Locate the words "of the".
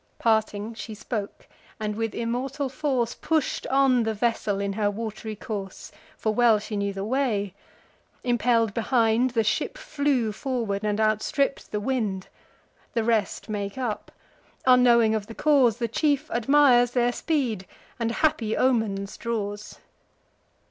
15.13-15.35